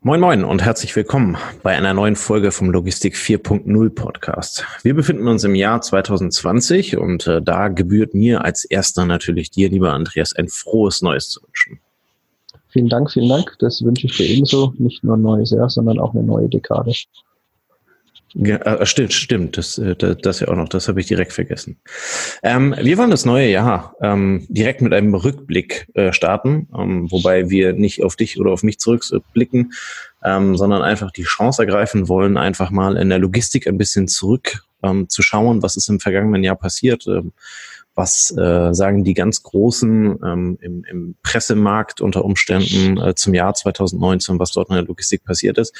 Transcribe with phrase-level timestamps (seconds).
[0.00, 4.64] Moin Moin und herzlich willkommen bei einer neuen Folge vom Logistik 4.0 Podcast.
[4.82, 9.70] Wir befinden uns im Jahr 2020 und äh, da gebührt mir als erster natürlich dir,
[9.70, 11.80] lieber Andreas, ein frohes Neues zu wünschen.
[12.68, 13.56] Vielen Dank, vielen Dank.
[13.58, 14.74] Das wünsche ich dir ebenso.
[14.78, 16.92] Nicht nur ein neues Jahr, sondern auch eine neue Dekade.
[18.34, 19.56] Ja, äh, stimmt, stimmt.
[19.56, 20.68] Das, äh, das, das ja auch noch.
[20.68, 21.78] Das habe ich direkt vergessen.
[22.42, 27.50] Ähm, wir wollen das neue Jahr ähm, direkt mit einem Rückblick äh, starten, ähm, wobei
[27.50, 29.72] wir nicht auf dich oder auf mich zurückblicken,
[30.22, 34.64] ähm, sondern einfach die Chance ergreifen wollen, einfach mal in der Logistik ein bisschen zurück
[34.82, 37.06] ähm, zu schauen, was ist im vergangenen Jahr passiert.
[37.06, 37.32] Ähm,
[37.98, 43.54] was äh, sagen die ganz Großen ähm, im, im Pressemarkt unter Umständen äh, zum Jahr
[43.54, 45.74] 2019, was dort in der Logistik passiert ist.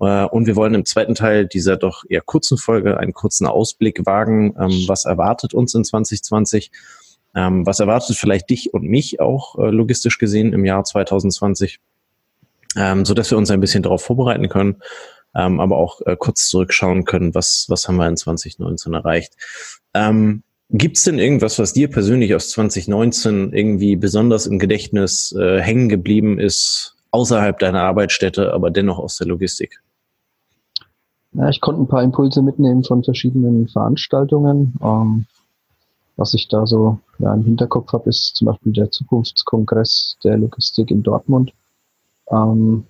[0.00, 4.04] Äh, und wir wollen im zweiten Teil dieser doch eher kurzen Folge einen kurzen Ausblick
[4.04, 6.70] wagen, ähm, was erwartet uns in 2020,
[7.34, 11.80] ähm, was erwartet vielleicht dich und mich auch äh, logistisch gesehen im Jahr 2020,
[12.76, 14.76] ähm, so dass wir uns ein bisschen darauf vorbereiten können,
[15.32, 19.34] aber auch äh, kurz zurückschauen können, was, was haben wir in 2019 erreicht.
[20.70, 26.38] Gibt es denn irgendwas, was dir persönlich aus 2019 irgendwie besonders im Gedächtnis hängen geblieben
[26.38, 29.78] ist, außerhalb deiner Arbeitsstätte, aber dennoch aus der Logistik?
[31.36, 34.74] Ja, ich konnte ein paar Impulse mitnehmen von verschiedenen Veranstaltungen.
[34.82, 35.26] Ähm,
[36.16, 40.90] was ich da so ja, im Hinterkopf habe, ist zum Beispiel der Zukunftskongress der Logistik
[40.90, 41.52] in Dortmund.
[42.30, 42.86] Ähm,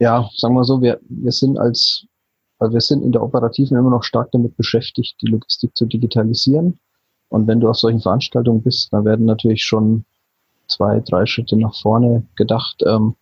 [0.00, 2.04] ja, sagen wir so, wir, wir sind als,
[2.58, 6.80] also wir sind in der Operativen immer noch stark damit beschäftigt, die Logistik zu digitalisieren.
[7.28, 10.04] Und wenn du auf solchen Veranstaltungen bist, da werden natürlich schon
[10.66, 12.82] zwei, drei Schritte nach vorne gedacht.
[12.84, 13.14] Ähm,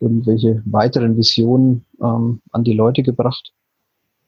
[0.00, 3.52] irgendwelche weiteren Visionen ähm, an die Leute gebracht,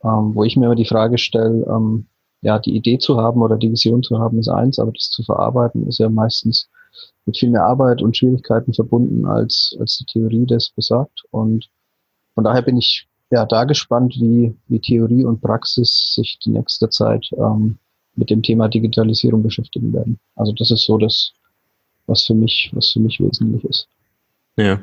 [0.03, 2.07] ähm, wo ich mir immer die Frage stelle, ähm,
[2.43, 5.23] ja, die Idee zu haben oder die Vision zu haben ist eins, aber das zu
[5.23, 6.69] verarbeiten ist ja meistens
[7.25, 11.25] mit viel mehr Arbeit und Schwierigkeiten verbunden, als, als die Theorie das besagt.
[11.31, 11.69] Und
[12.35, 16.89] von daher bin ich ja da gespannt, wie, wie Theorie und Praxis sich die nächste
[16.89, 17.79] Zeit ähm,
[18.15, 20.19] mit dem Thema Digitalisierung beschäftigen werden.
[20.37, 21.33] Also das ist so das,
[22.06, 23.89] was für mich, was für mich wesentlich ist.
[24.56, 24.81] Ja.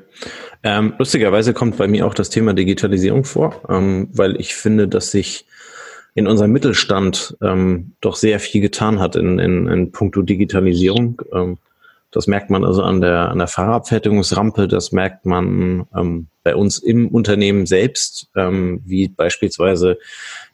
[0.62, 5.12] Ähm, lustigerweise kommt bei mir auch das Thema Digitalisierung vor, ähm, weil ich finde, dass
[5.12, 5.46] sich
[6.16, 11.22] in unserem Mittelstand ähm, doch sehr viel getan hat in, in, in puncto Digitalisierung.
[11.34, 11.58] Ähm,
[12.12, 16.78] das merkt man also an der, an der Fahrabfertigungsrampe, das merkt man ähm, bei uns
[16.78, 19.98] im Unternehmen selbst, ähm, wie beispielsweise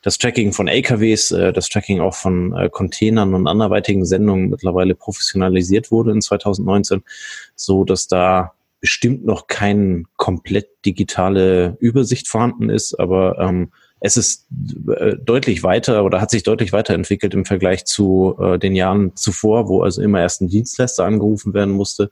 [0.01, 4.95] das Tracking von LKWs, äh, das Tracking auch von äh, Containern und anderweitigen Sendungen mittlerweile
[4.95, 7.03] professionalisiert wurde in 2019,
[7.55, 14.47] so dass da bestimmt noch keine komplett digitale Übersicht vorhanden ist, aber ähm, es ist
[14.95, 19.67] äh, deutlich weiter oder hat sich deutlich weiterentwickelt im Vergleich zu äh, den Jahren zuvor,
[19.67, 22.09] wo also immer erst ein Dienstleister angerufen werden musste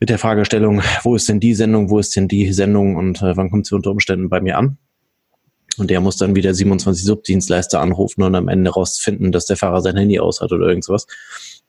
[0.00, 3.36] mit der Fragestellung, wo ist denn die Sendung, wo ist denn die Sendung und äh,
[3.36, 4.78] wann kommt sie unter Umständen bei mir an?
[5.78, 9.80] Und der muss dann wieder 27 Subdienstleister anrufen und am Ende rausfinden, dass der Fahrer
[9.80, 11.06] sein Handy aus hat oder irgendwas.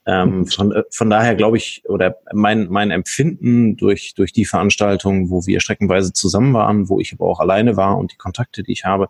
[0.07, 0.47] Ähm, mhm.
[0.47, 5.45] von, äh, von daher glaube ich, oder mein, mein Empfinden durch, durch die Veranstaltung, wo
[5.45, 8.84] wir streckenweise zusammen waren, wo ich aber auch alleine war und die Kontakte, die ich
[8.84, 9.09] habe,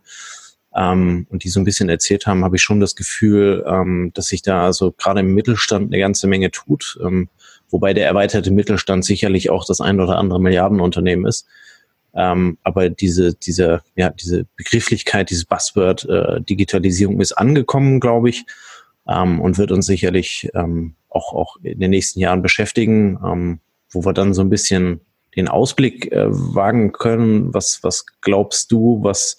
[0.75, 4.27] ähm, und die so ein bisschen erzählt haben, habe ich schon das Gefühl, ähm, dass
[4.27, 7.29] sich da also gerade im Mittelstand eine ganze Menge tut, ähm,
[7.69, 11.45] wobei der erweiterte Mittelstand sicherlich auch das ein oder andere Milliardenunternehmen ist.
[12.13, 18.45] Ähm, aber diese, diese, ja, diese Begrifflichkeit, dieses Buzzword äh, Digitalisierung ist angekommen, glaube ich
[19.15, 24.05] ähm, und wird uns sicherlich ähm, auch, auch in den nächsten Jahren beschäftigen, ähm, wo
[24.05, 25.01] wir dann so ein bisschen
[25.35, 27.53] den Ausblick äh, wagen können.
[27.53, 29.37] Was, was glaubst du, was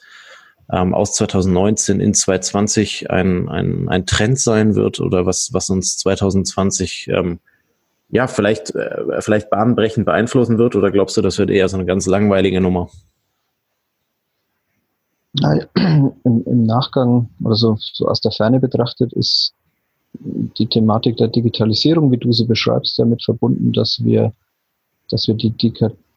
[0.71, 5.99] ähm, aus 2019 in 2020 ein, ein, ein Trend sein wird oder was, was uns
[5.99, 7.41] 2020 ähm,
[8.09, 10.77] ja vielleicht, äh, vielleicht bahnbrechend beeinflussen wird?
[10.77, 12.89] Oder glaubst du, das wird eher so eine ganz langweilige Nummer?
[15.75, 19.55] Im, Im, Nachgang oder so, so aus der Ferne betrachtet ist
[20.15, 24.33] die Thematik der Digitalisierung, wie du sie beschreibst, damit verbunden, dass wir,
[25.11, 25.51] dass wir die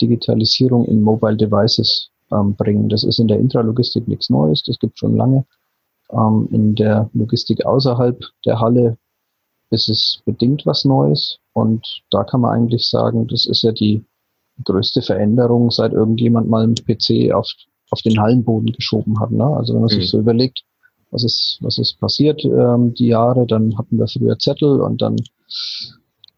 [0.01, 2.89] Digitalisierung in Mobile Devices ähm, bringen.
[2.89, 5.45] Das ist in der Intralogistik nichts Neues, das gibt schon lange.
[6.11, 8.97] Ähm, in der Logistik außerhalb der Halle
[9.71, 14.05] ist es bedingt was Neues und da kann man eigentlich sagen, das ist ja die
[14.63, 17.47] größte Veränderung, seit irgendjemand mal einen PC auf
[17.91, 19.31] auf den Hallenboden geschoben hat.
[19.31, 19.45] Ne?
[19.45, 19.99] Also wenn man mhm.
[19.99, 20.63] sich so überlegt,
[21.15, 25.15] was ist, was ist passiert ähm, die Jahre, dann hatten wir früher Zettel und dann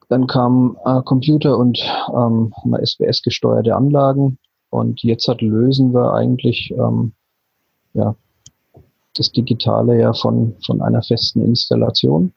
[0.09, 1.79] dann kam äh, Computer und
[2.15, 4.37] ähm, SBS gesteuerte Anlagen.
[4.69, 7.11] Und jetzt hat lösen wir eigentlich ähm,
[7.93, 8.15] ja
[9.15, 12.31] das Digitale ja von von einer festen Installation.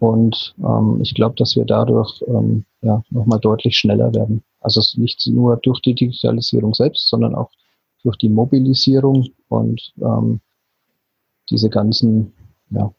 [0.00, 4.42] Und ähm, ich glaube, dass wir dadurch ähm, ja nochmal deutlich schneller werden.
[4.60, 7.50] Also nicht nur durch die Digitalisierung selbst, sondern auch
[8.02, 9.28] durch die Mobilisierung.
[9.48, 10.40] Und ähm,
[11.50, 12.32] diese ganzen
[12.70, 12.92] ja,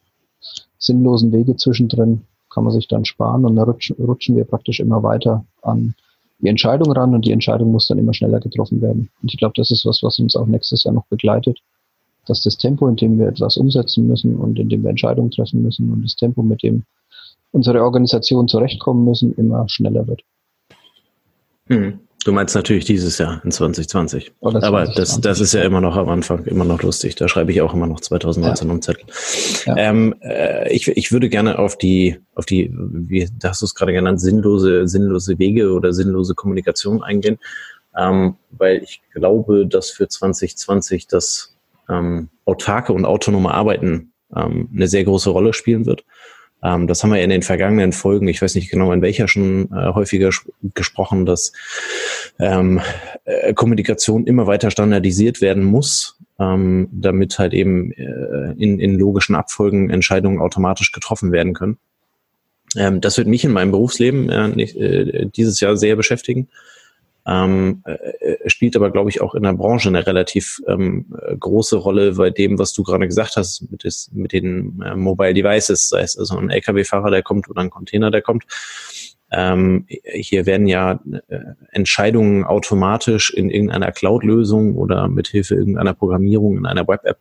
[0.77, 5.01] sinnlosen Wege zwischendrin kann man sich dann sparen und dann rutschen, rutschen wir praktisch immer
[5.01, 5.95] weiter an
[6.39, 9.09] die Entscheidung ran und die Entscheidung muss dann immer schneller getroffen werden.
[9.21, 11.59] Und ich glaube, das ist was, was uns auch nächstes Jahr noch begleitet,
[12.25, 15.61] dass das Tempo, in dem wir etwas umsetzen müssen und in dem wir Entscheidungen treffen
[15.61, 16.83] müssen und das Tempo, mit dem
[17.51, 20.21] unsere Organisationen zurechtkommen müssen, immer schneller wird.
[21.67, 21.99] Hm.
[22.23, 24.33] Du meinst natürlich dieses Jahr in 2020.
[24.39, 24.95] Oh, das Aber 2020.
[24.95, 27.15] das, das ist ja immer noch am Anfang, immer noch lustig.
[27.15, 28.73] Da schreibe ich auch immer noch 2019 ja.
[28.73, 29.03] um Zettel.
[29.65, 29.75] Ja.
[29.77, 33.91] Ähm, äh, ich, ich würde gerne auf die, auf die, wie hast du es gerade
[33.91, 37.39] genannt, sinnlose, sinnlose Wege oder sinnlose Kommunikation eingehen.
[37.97, 41.55] Ähm, weil ich glaube, dass für 2020 das
[41.89, 46.05] ähm, autarke und autonome Arbeiten ähm, eine sehr große Rolle spielen wird.
[46.63, 49.69] Ähm, das haben wir in den vergangenen Folgen, ich weiß nicht genau in welcher schon
[49.71, 50.29] äh, häufiger
[50.73, 51.51] gesprochen, dass
[52.39, 52.81] ähm,
[53.25, 59.35] äh, Kommunikation immer weiter standardisiert werden muss, ähm, damit halt eben äh, in, in logischen
[59.35, 61.77] Abfolgen Entscheidungen automatisch getroffen werden können.
[62.77, 66.47] Ähm, das wird mich in meinem Berufsleben äh, äh, dieses Jahr sehr beschäftigen.
[67.25, 71.05] Ähm, äh, spielt aber, glaube ich, auch in der Branche eine relativ ähm,
[71.39, 75.33] große Rolle bei dem, was du gerade gesagt hast, mit, des, mit den äh, Mobile
[75.33, 78.43] Devices, sei es also ein Lkw-Fahrer, der kommt oder ein Container, der kommt.
[79.31, 81.39] Ähm, hier werden ja äh,
[81.71, 87.19] Entscheidungen automatisch in irgendeiner Cloud-Lösung oder mit Hilfe irgendeiner Programmierung in einer Web-App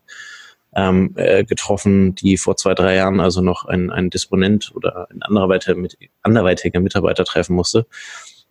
[0.75, 5.23] ähm, äh, getroffen, die vor zwei, drei Jahren also noch ein, ein Disponent oder ein
[5.23, 7.87] anderweitiger, mit, anderweitiger Mitarbeiter treffen musste.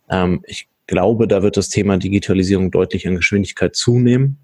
[0.08, 4.36] Ähm, ich glaube, da wird das Thema Digitalisierung deutlich an Geschwindigkeit zunehmen,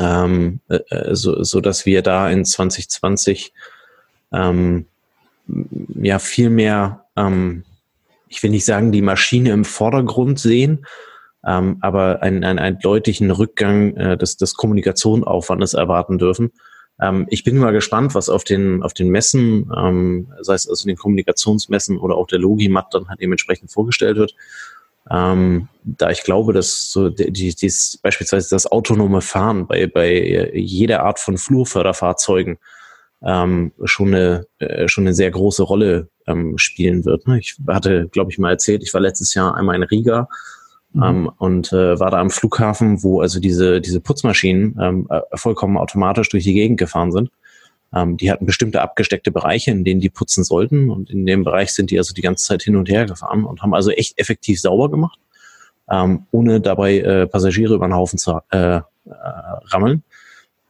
[0.00, 3.52] ähm, äh, äh so, so dass wir da in 2020
[4.32, 4.86] ähm,
[6.00, 7.64] ja viel mehr, ähm,
[8.28, 10.86] ich will nicht sagen, die Maschine im Vordergrund sehen,
[11.46, 16.50] ähm, aber einen, einen, einen deutlichen Rückgang äh, des, des Kommunikationsaufwandes erwarten dürfen.
[16.98, 20.86] Ähm, ich bin mal gespannt, was auf den, auf den Messen, ähm, sei es also
[20.86, 24.34] den Kommunikationsmessen oder auch der Logimat dann halt dementsprechend vorgestellt wird.
[25.10, 30.50] Ähm, da ich glaube, dass so die, die, dies, beispielsweise das autonome Fahren bei, bei
[30.54, 32.58] jeder Art von Flurförderfahrzeugen
[33.22, 37.26] ähm, schon, eine, äh, schon eine sehr große Rolle ähm, spielen wird.
[37.26, 37.38] Ne?
[37.38, 40.28] Ich hatte, glaube ich, mal erzählt, ich war letztes Jahr einmal in Riga
[40.92, 41.02] mhm.
[41.02, 45.78] ähm, und äh, war da am Flughafen, wo also diese, diese Putzmaschinen ähm, äh, vollkommen
[45.78, 47.30] automatisch durch die Gegend gefahren sind.
[47.96, 50.90] Ähm, die hatten bestimmte abgesteckte Bereiche, in denen die putzen sollten.
[50.90, 53.62] Und in dem Bereich sind die also die ganze Zeit hin und her gefahren und
[53.62, 55.18] haben also echt effektiv sauber gemacht,
[55.90, 60.02] ähm, ohne dabei äh, Passagiere über den Haufen zu äh, äh, rammeln.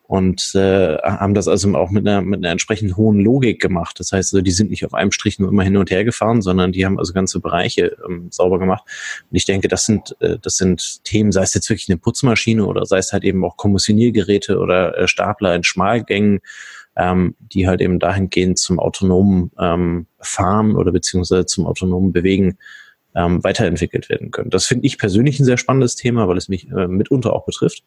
[0.09, 3.99] Und äh, haben das also auch mit einer, mit einer entsprechend hohen Logik gemacht.
[3.99, 6.43] Das heißt, also, die sind nicht auf einem Strich nur immer hin und her gefahren,
[6.43, 8.85] sondern die haben also ganze Bereiche ähm, sauber gemacht.
[9.29, 12.65] Und ich denke, das sind, äh, das sind Themen, sei es jetzt wirklich eine Putzmaschine
[12.65, 16.41] oder sei es halt eben auch Kommissioniergeräte oder äh, Stapler in Schmalgängen
[16.97, 22.59] ähm, die halt eben dahingehend zum autonomen ähm, Fahren oder beziehungsweise zum autonomen Bewegen
[23.15, 24.51] ähm, weiterentwickelt werden können.
[24.51, 27.83] Das finde ich persönlich ein sehr spannendes Thema, weil es mich äh, mitunter auch betrifft.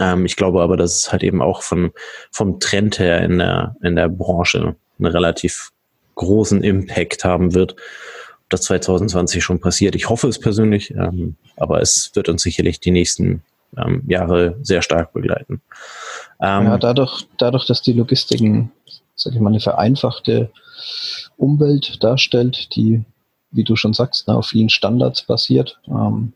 [0.00, 1.92] Ähm, ich glaube aber, dass es halt eben auch von,
[2.30, 5.70] vom Trend her in der, in der Branche einen relativ
[6.14, 7.72] großen Impact haben wird.
[7.72, 12.80] Ob das 2020 schon passiert, ich hoffe es persönlich, ähm, aber es wird uns sicherlich
[12.80, 13.42] die nächsten
[13.76, 15.62] ähm, Jahre sehr stark begleiten.
[16.42, 18.40] Ähm, ja, dadurch, dadurch, dass die Logistik,
[19.14, 20.50] sag ich mal, eine vereinfachte
[21.36, 23.04] Umwelt darstellt, die,
[23.52, 26.32] wie du schon sagst, auf vielen Standards basiert, ähm,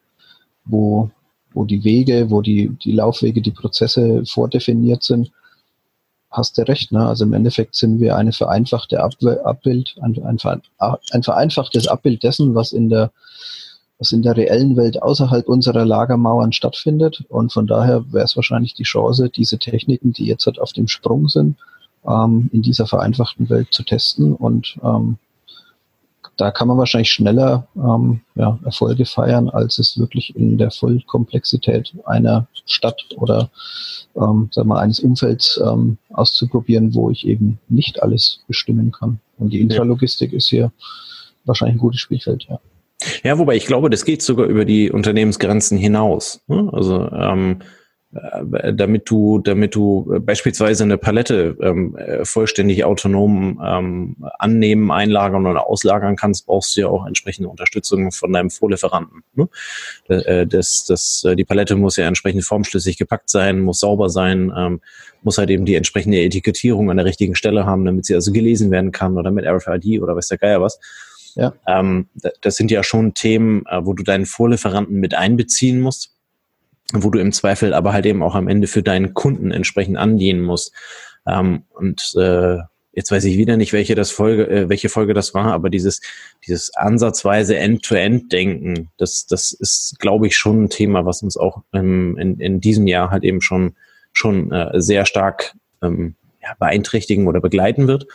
[0.64, 1.10] wo,
[1.52, 5.32] wo die Wege, wo die, die Laufwege, die Prozesse vordefiniert sind,
[6.30, 6.92] hast du recht.
[6.92, 7.04] Ne?
[7.04, 10.38] Also im Endeffekt sind wir eine vereinfachte Abbild, ein, ein,
[10.78, 13.10] ein vereinfachtes Abbild dessen, was in der
[13.98, 17.24] was in der reellen Welt außerhalb unserer Lagermauern stattfindet.
[17.28, 20.88] Und von daher wäre es wahrscheinlich die Chance, diese Techniken, die jetzt halt auf dem
[20.88, 21.56] Sprung sind,
[22.06, 24.34] ähm, in dieser vereinfachten Welt zu testen.
[24.34, 25.18] Und ähm,
[26.36, 31.94] da kann man wahrscheinlich schneller ähm, ja, Erfolge feiern, als es wirklich in der Vollkomplexität
[32.04, 33.50] einer Stadt oder
[34.14, 39.20] ähm, sagen wir, eines Umfelds ähm, auszuprobieren, wo ich eben nicht alles bestimmen kann.
[39.38, 40.72] Und die Intralogistik ist hier
[41.46, 42.60] wahrscheinlich ein gutes Spielfeld, ja.
[43.22, 46.42] Ja, wobei ich glaube, das geht sogar über die Unternehmensgrenzen hinaus.
[46.46, 46.68] Ne?
[46.72, 47.58] Also ähm,
[48.14, 55.46] äh, damit du, damit du beispielsweise eine Palette ähm, äh, vollständig autonom ähm, annehmen, einlagern
[55.46, 59.22] oder auslagern kannst, brauchst du ja auch entsprechende Unterstützung von deinem Vorlieferanten.
[59.34, 59.48] Ne?
[60.08, 64.80] Äh, das, das, die Palette muss ja entsprechend formschlüssig gepackt sein, muss sauber sein, ähm,
[65.22, 68.70] muss halt eben die entsprechende Etikettierung an der richtigen Stelle haben, damit sie also gelesen
[68.70, 70.78] werden kann oder mit RFID oder weiß der Geier was.
[71.36, 71.52] Ja.
[71.66, 72.08] Ähm,
[72.40, 76.14] das sind ja schon Themen, äh, wo du deinen Vorlieferanten mit einbeziehen musst,
[76.92, 80.40] wo du im Zweifel aber halt eben auch am Ende für deinen Kunden entsprechend andienen
[80.40, 80.72] musst.
[81.26, 82.58] Ähm, und äh,
[82.92, 86.00] jetzt weiß ich wieder nicht, welche das Folge, äh, welche Folge das war, aber dieses,
[86.46, 92.16] dieses ansatzweise End-to-End-Denken, das, das ist, glaube ich, schon ein Thema, was uns auch ähm,
[92.18, 93.76] in, in diesem Jahr halt eben schon,
[94.12, 95.52] schon äh, sehr stark
[95.82, 98.06] ähm, ja, beeinträchtigen oder begleiten wird.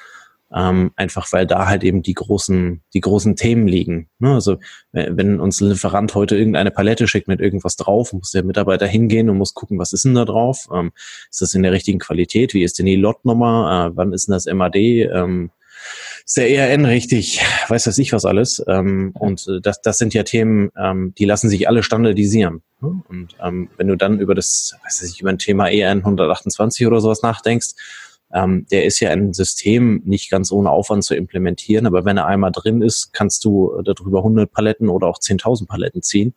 [0.54, 4.10] Ähm, einfach weil da halt eben die großen, die großen Themen liegen.
[4.20, 4.34] Ne?
[4.34, 4.58] Also
[4.92, 9.30] wenn uns ein Lieferant heute irgendeine Palette schickt mit irgendwas drauf, muss der Mitarbeiter hingehen
[9.30, 10.68] und muss gucken, was ist denn da drauf?
[10.74, 10.92] Ähm,
[11.30, 12.54] ist das in der richtigen Qualität?
[12.54, 13.88] Wie ist denn die Lotnummer?
[13.92, 14.76] Äh, wann ist denn das MAD?
[14.76, 15.52] Ähm,
[16.26, 17.42] ist der ERN richtig?
[17.68, 18.64] Weiß das ich was alles?
[18.68, 22.62] Ähm, und äh, das, das sind ja Themen, ähm, die lassen sich alle standardisieren.
[22.82, 23.02] Ne?
[23.10, 27.02] Und ähm, wenn du dann über das, weiß ich, über ein Thema ERN 128 oder
[27.02, 27.70] sowas nachdenkst,
[28.34, 32.28] ähm, der ist ja ein System nicht ganz ohne Aufwand zu implementieren, aber wenn er
[32.28, 36.34] einmal drin ist, kannst du darüber 100 Paletten oder auch 10.000 Paletten ziehen.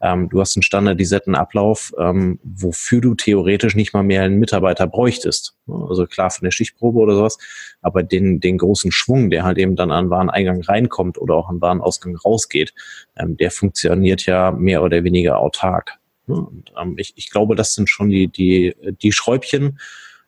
[0.00, 4.86] Ähm, du hast einen standardisierten Ablauf, ähm, wofür du theoretisch nicht mal mehr einen Mitarbeiter
[4.86, 5.56] bräuchtest.
[5.66, 7.38] Also klar für eine Schichtprobe oder sowas,
[7.80, 11.60] aber den, den großen Schwung, der halt eben dann an Wareneingang reinkommt oder auch an
[11.62, 12.74] Warenausgang rausgeht,
[13.16, 15.94] ähm, der funktioniert ja mehr oder weniger autark.
[16.26, 19.78] Und, ähm, ich, ich glaube, das sind schon die, die, die Schräubchen,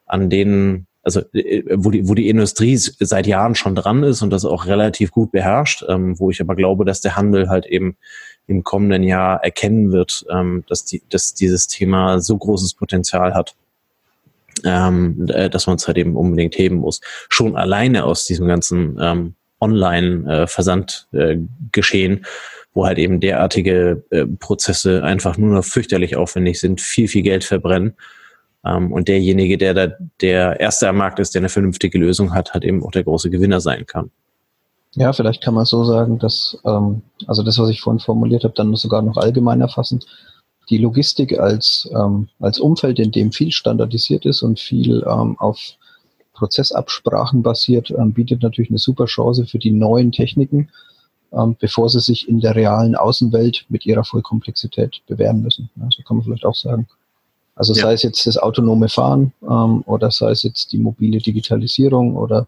[0.07, 4.31] an denen also äh, wo die, wo die Industrie seit Jahren schon dran ist und
[4.31, 7.97] das auch relativ gut beherrscht, ähm, wo ich aber glaube, dass der Handel halt eben
[8.47, 13.55] im kommenden Jahr erkennen wird, ähm, dass, die, dass dieses Thema so großes Potenzial hat,
[14.65, 17.01] ähm, äh, dass man es halt eben unbedingt heben muss.
[17.29, 22.23] Schon alleine aus diesem ganzen ähm, Online-Versandgeschehen, äh,
[22.75, 27.45] wo halt eben derartige äh, Prozesse einfach nur noch fürchterlich aufwendig sind, viel, viel Geld
[27.45, 27.95] verbrennen
[28.77, 29.89] und derjenige, der da
[30.21, 33.31] der Erste am Markt ist, der eine vernünftige Lösung hat, hat eben auch der große
[33.31, 34.11] Gewinner sein kann.
[34.95, 38.55] Ja, vielleicht kann man so sagen, dass, ähm, also das, was ich vorhin formuliert habe,
[38.55, 40.07] dann sogar noch allgemeiner fassend,
[40.71, 45.59] die Logistik als, ähm, als Umfeld, in dem viel standardisiert ist und viel ähm, auf
[46.35, 50.71] Prozessabsprachen basiert, ähm, bietet natürlich eine super Chance für die neuen Techniken,
[51.33, 55.71] ähm, bevor sie sich in der realen Außenwelt mit ihrer Vollkomplexität bewähren müssen.
[55.77, 56.87] Ja, so kann man vielleicht auch sagen.
[57.59, 57.83] Also ja.
[57.83, 62.47] sei es jetzt das autonome Fahren ähm, oder sei es jetzt die mobile Digitalisierung oder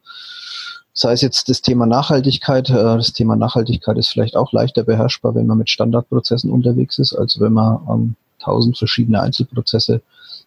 [0.92, 2.70] sei es jetzt das Thema Nachhaltigkeit.
[2.70, 7.12] Äh, das Thema Nachhaltigkeit ist vielleicht auch leichter beherrschbar, wenn man mit Standardprozessen unterwegs ist,
[7.12, 10.00] als wenn man ähm, tausend verschiedene Einzelprozesse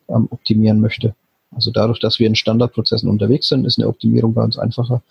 [0.08, 1.14] ähm, optimieren möchte.
[1.54, 5.02] Also dadurch, dass wir in Standardprozessen unterwegs sind, ist eine Optimierung bei uns einfacher.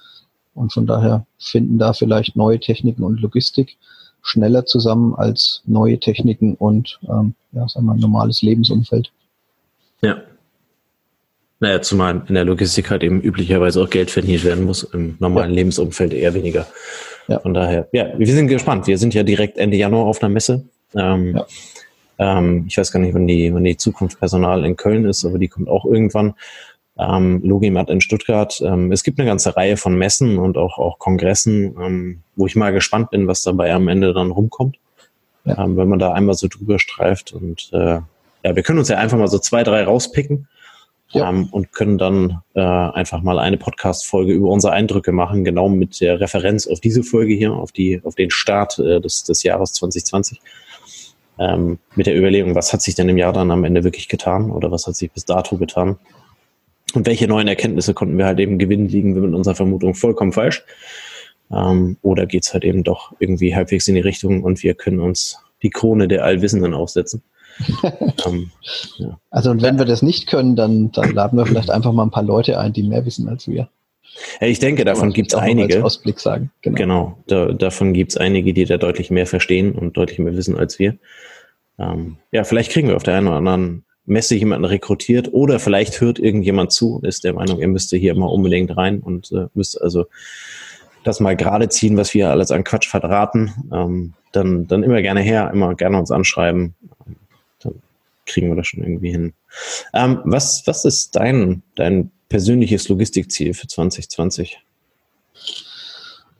[0.54, 3.76] Und von daher finden da vielleicht neue Techniken und Logistik
[4.23, 9.12] schneller zusammen als neue Techniken und ähm, ja, sagen wir, normales Lebensumfeld.
[10.02, 10.23] Ja.
[11.61, 15.50] Naja, zumal in der Logistik halt eben üblicherweise auch Geld verdient werden muss, im normalen
[15.50, 15.56] ja.
[15.56, 16.66] Lebensumfeld eher weniger.
[17.28, 17.38] Ja.
[17.38, 18.88] Von daher, ja, wir sind gespannt.
[18.88, 20.64] Wir sind ja direkt Ende Januar auf einer Messe.
[20.97, 21.47] Ähm, ja.
[22.18, 25.38] ähm, ich weiß gar nicht, wann die, wann die Zukunft Personal in Köln ist, aber
[25.38, 26.35] die kommt auch irgendwann.
[26.99, 28.61] Ähm, Logimat in Stuttgart.
[28.61, 32.56] Ähm, es gibt eine ganze Reihe von Messen und auch, auch Kongressen, ähm, wo ich
[32.56, 34.78] mal gespannt bin, was dabei am Ende dann rumkommt.
[35.44, 35.64] Ja.
[35.64, 38.00] Ähm, wenn man da einmal so drüber streift und äh,
[38.44, 40.49] ja, wir können uns ja einfach mal so zwei, drei rauspicken
[41.12, 41.28] ja.
[41.28, 46.00] ähm, und können dann äh, einfach mal eine Podcast-Folge über unsere Eindrücke machen, genau mit
[46.00, 49.72] der Referenz auf diese Folge hier, auf die, auf den Start äh, des, des Jahres
[49.75, 50.40] 2020.
[51.38, 54.50] Ähm, mit der Überlegung, was hat sich denn im Jahr dann am Ende wirklich getan
[54.50, 55.99] oder was hat sich bis dato getan?
[56.94, 60.32] Und welche neuen Erkenntnisse konnten wir halt eben gewinnen, liegen wir mit unserer Vermutung vollkommen
[60.32, 60.64] falsch.
[61.50, 65.38] Ähm, oder geht's halt eben doch irgendwie halbwegs in die Richtung und wir können uns
[65.62, 67.22] die Krone der Allwissenden aufsetzen?
[68.26, 68.50] Um,
[68.99, 69.18] ja.
[69.30, 72.11] Also und wenn wir das nicht können, dann, dann laden wir vielleicht einfach mal ein
[72.11, 73.68] paar Leute ein, die mehr wissen als wir.
[74.40, 75.82] Ich denke, davon gibt es einige.
[75.85, 76.50] Ausblick sagen.
[76.61, 80.37] Genau, genau da, davon gibt es einige, die da deutlich mehr verstehen und deutlich mehr
[80.37, 80.99] wissen als wir.
[81.78, 86.00] Ähm, ja, vielleicht kriegen wir auf der einen oder anderen Messe jemanden rekrutiert oder vielleicht
[86.00, 89.47] hört irgendjemand zu und ist der Meinung, er müsste hier mal unbedingt rein und äh,
[89.54, 90.06] müsste also
[91.04, 93.52] das mal gerade ziehen, was wir alles an Quatsch verraten.
[93.73, 96.75] Ähm, dann, dann immer gerne her, immer gerne uns anschreiben
[98.26, 99.35] kriegen wir das schon irgendwie hin.
[99.93, 104.59] Ähm, was, was ist dein, dein persönliches Logistikziel für 2020?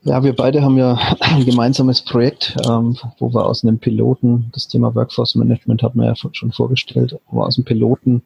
[0.05, 4.67] Ja, wir beide haben ja ein gemeinsames Projekt, ähm, wo wir aus einem Piloten, das
[4.67, 8.23] Thema Workforce Management hat man ja schon vorgestellt, wo wir aus dem Piloten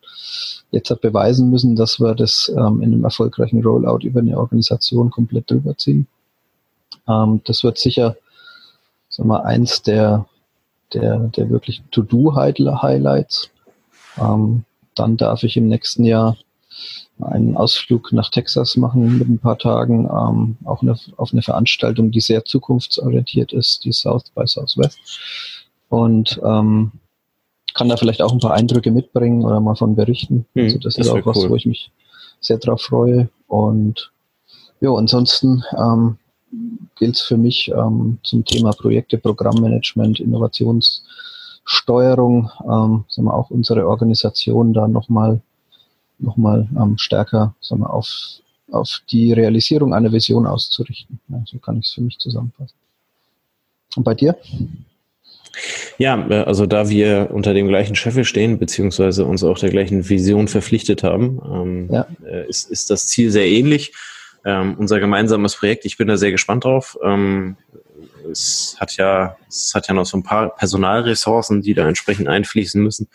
[0.72, 5.12] jetzt hat beweisen müssen, dass wir das ähm, in einem erfolgreichen Rollout über eine Organisation
[5.12, 6.08] komplett drüber ziehen.
[7.08, 8.16] Ähm, das wird sicher
[9.10, 10.26] sagen wir, eins der
[10.94, 13.50] der, der wirklich To-Do-Highlights.
[14.20, 14.64] Ähm,
[14.96, 16.38] dann darf ich im nächsten Jahr
[17.20, 22.12] einen Ausflug nach Texas machen mit ein paar Tagen, ähm, auch eine, auf eine Veranstaltung,
[22.12, 25.00] die sehr zukunftsorientiert ist, die South by Southwest.
[25.90, 26.92] Und ähm,
[27.74, 30.46] kann da vielleicht auch ein paar Eindrücke mitbringen oder mal von berichten.
[30.54, 31.50] Mhm, also das, das ist auch was, cool.
[31.50, 31.92] wo ich mich
[32.40, 33.30] sehr drauf freue.
[33.48, 34.12] Und
[34.80, 36.18] ja, ansonsten ähm,
[36.96, 43.88] gilt es für mich ähm, zum Thema Projekte, Programmmanagement, Innovationssteuerung, ähm, sagen wir, auch unsere
[43.88, 45.42] Organisation da nochmal
[46.20, 48.08] noch mal, ähm, stärker sagen wir, auf,
[48.72, 51.20] auf die Realisierung einer Vision auszurichten.
[51.30, 52.76] Ja, so kann ich es für mich zusammenfassen.
[53.96, 54.36] Und bei dir?
[55.98, 60.08] Ja, äh, also da wir unter dem gleichen Scheffel stehen, beziehungsweise uns auch der gleichen
[60.10, 62.08] Vision verpflichtet haben, ähm, ja.
[62.26, 63.94] Äh, ist, ist das Ziel sehr ähnlich.
[64.46, 66.98] Ähm, unser gemeinsames Projekt, ich bin da sehr gespannt drauf.
[67.04, 67.58] Ähm,
[68.32, 72.82] es hat ja, es hat ja noch so ein paar Personalressourcen, die da entsprechend einfließen
[72.82, 73.08] müssen.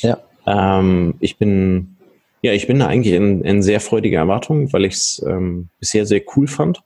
[0.00, 0.18] Ja.
[0.46, 1.96] Ähm, ich bin,
[2.42, 6.06] ja, ich bin da eigentlich in, in sehr freudiger Erwartung, weil ich es ähm, bisher
[6.06, 6.82] sehr cool fand.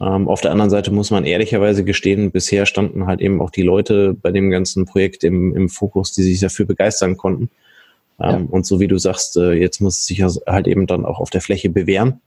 [0.00, 3.62] Ähm, auf der anderen Seite muss man ehrlicherweise gestehen, bisher standen halt eben auch die
[3.62, 7.50] Leute bei dem ganzen Projekt im, im Fokus, die sich dafür begeistern konnten.
[8.20, 8.46] Ähm, ja.
[8.50, 11.30] Und so wie du sagst, äh, jetzt muss es sich halt eben dann auch auf
[11.30, 12.20] der Fläche bewähren.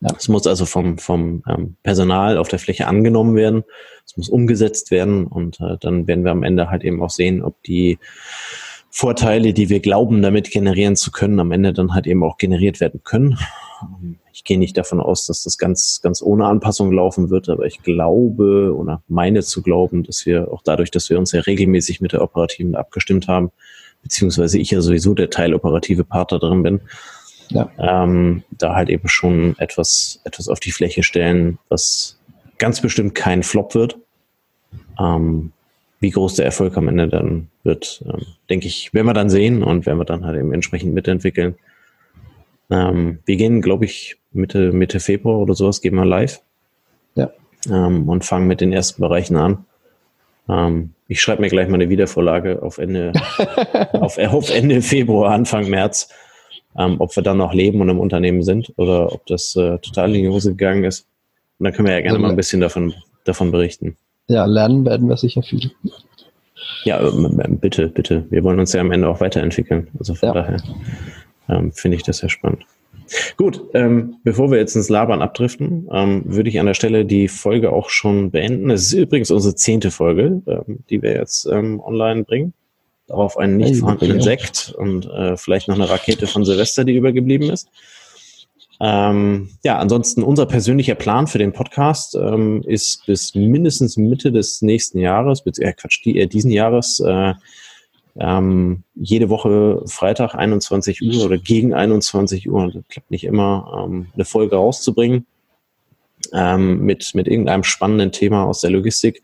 [0.00, 0.14] Ja.
[0.16, 3.64] Es muss also vom, vom ähm, Personal auf der Fläche angenommen werden.
[4.06, 7.42] Es muss umgesetzt werden und äh, dann werden wir am Ende halt eben auch sehen,
[7.42, 7.98] ob die
[8.90, 12.80] Vorteile, die wir glauben, damit generieren zu können, am Ende dann halt eben auch generiert
[12.80, 13.38] werden können.
[14.32, 17.82] Ich gehe nicht davon aus, dass das ganz, ganz ohne Anpassung laufen wird, aber ich
[17.82, 22.12] glaube oder meine zu glauben, dass wir auch dadurch, dass wir uns ja regelmäßig mit
[22.12, 23.50] der Operativen abgestimmt haben,
[24.02, 26.80] beziehungsweise ich ja sowieso der teiloperative Partner drin bin,
[27.48, 27.70] ja.
[27.78, 32.18] ähm, da halt eben schon etwas, etwas auf die Fläche stellen, was
[32.58, 33.98] ganz bestimmt kein Flop wird.
[34.98, 35.52] Ähm,
[36.00, 39.62] wie groß der Erfolg am Ende dann wird, ähm, denke ich, werden wir dann sehen
[39.62, 41.56] und werden wir dann halt eben entsprechend mitentwickeln.
[42.70, 46.40] Ähm, wir gehen, glaube ich, Mitte, Mitte Februar oder sowas, gehen wir live.
[47.14, 47.30] Ja.
[47.68, 49.64] Ähm, und fangen mit den ersten Bereichen an.
[50.48, 53.12] Ähm, ich schreibe mir gleich mal eine Wiedervorlage auf Ende,
[53.92, 56.10] auf, auf Ende Februar, Anfang März,
[56.78, 60.14] ähm, ob wir dann noch leben und im Unternehmen sind oder ob das äh, total
[60.14, 61.06] in die Hose gegangen ist.
[61.58, 63.96] Und dann können wir ja gerne mal ein bisschen davon, davon berichten.
[64.28, 65.72] Ja, lernen werden wir sicher viel.
[66.84, 68.26] Ja, ähm, bitte, bitte.
[68.30, 69.88] Wir wollen uns ja am Ende auch weiterentwickeln.
[69.98, 70.34] Also von ja.
[70.34, 70.62] daher
[71.48, 72.64] ähm, finde ich das sehr spannend.
[73.36, 77.28] Gut, ähm, bevor wir jetzt ins Labern abdriften, ähm, würde ich an der Stelle die
[77.28, 78.70] Folge auch schon beenden.
[78.70, 82.52] Es ist übrigens unsere zehnte Folge, ähm, die wir jetzt ähm, online bringen.
[83.08, 87.50] Darauf einen nicht vorhandenen Sekt und äh, vielleicht noch eine Rakete von Silvester, die übergeblieben
[87.50, 87.68] ist.
[88.80, 94.62] Ähm, ja, ansonsten unser persönlicher Plan für den Podcast ähm, ist bis mindestens Mitte des
[94.62, 97.34] nächsten Jahres, äh, Quatsch, die, äh, diesen Jahres, äh,
[98.20, 104.08] ähm, jede Woche Freitag 21 Uhr oder gegen 21 Uhr, das klappt nicht immer, ähm,
[104.14, 105.26] eine Folge rauszubringen
[106.32, 109.22] ähm, mit, mit irgendeinem spannenden Thema aus der Logistik.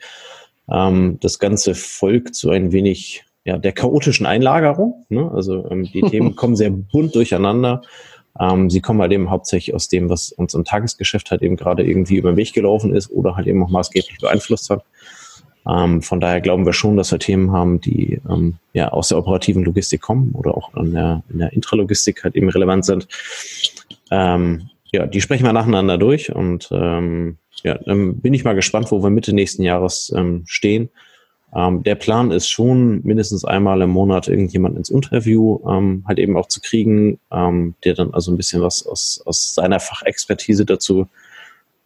[0.70, 5.04] Ähm, das Ganze folgt so ein wenig ja, der chaotischen Einlagerung.
[5.09, 5.30] Ne?
[5.33, 7.83] Also ähm, die Themen kommen sehr bunt durcheinander.
[8.40, 11.85] Ähm, sie kommen halt eben hauptsächlich aus dem, was uns im Tagesgeschäft halt eben gerade
[11.85, 14.85] irgendwie über den Weg gelaufen ist oder halt eben auch maßgeblich beeinflusst hat.
[15.66, 19.18] Ähm, von daher glauben wir schon, dass wir Themen haben, die ähm, ja aus der
[19.18, 23.09] operativen Logistik kommen oder auch in der, in der Intralogistik halt eben relevant sind.
[24.11, 28.90] Ähm, ja, die sprechen wir nacheinander durch und ähm, ja, dann bin ich mal gespannt,
[28.90, 30.90] wo wir Mitte nächsten Jahres ähm, stehen.
[31.54, 36.36] Ähm, der Plan ist schon, mindestens einmal im Monat irgendjemand ins Interview ähm, halt eben
[36.36, 41.06] auch zu kriegen, ähm, der dann also ein bisschen was aus, aus seiner Fachexpertise dazu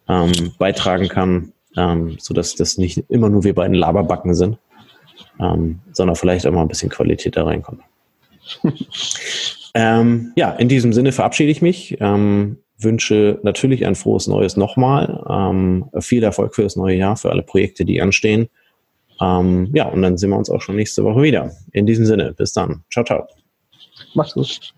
[0.07, 4.57] ähm, beitragen kann ähm, sodass das nicht immer nur wir beiden Laberbacken sind,
[5.39, 7.81] ähm, sondern vielleicht auch mal ein bisschen Qualität da reinkommt.
[9.73, 11.97] ähm, ja, in diesem Sinne verabschiede ich mich.
[12.81, 15.23] Wünsche natürlich ein frohes Neues nochmal.
[15.29, 18.47] Ähm, viel Erfolg für das neue Jahr, für alle Projekte, die anstehen.
[19.21, 21.51] Ähm, ja, und dann sehen wir uns auch schon nächste Woche wieder.
[21.71, 22.83] In diesem Sinne, bis dann.
[22.91, 23.27] Ciao, ciao.
[24.13, 24.73] Mach's gut.